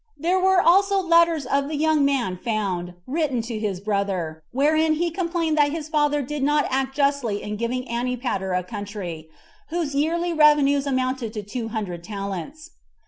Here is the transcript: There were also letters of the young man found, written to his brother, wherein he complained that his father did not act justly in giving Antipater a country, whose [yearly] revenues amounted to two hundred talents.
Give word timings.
There 0.17 0.39
were 0.39 0.59
also 0.59 0.99
letters 0.99 1.45
of 1.45 1.67
the 1.67 1.75
young 1.75 2.03
man 2.03 2.35
found, 2.35 2.95
written 3.05 3.43
to 3.43 3.59
his 3.59 3.79
brother, 3.79 4.41
wherein 4.51 4.93
he 4.95 5.11
complained 5.11 5.59
that 5.59 5.69
his 5.71 5.89
father 5.89 6.23
did 6.23 6.41
not 6.41 6.65
act 6.71 6.95
justly 6.95 7.43
in 7.43 7.55
giving 7.55 7.87
Antipater 7.87 8.51
a 8.53 8.63
country, 8.63 9.29
whose 9.69 9.93
[yearly] 9.93 10.33
revenues 10.33 10.87
amounted 10.87 11.33
to 11.33 11.43
two 11.43 11.67
hundred 11.67 12.03
talents. 12.03 12.71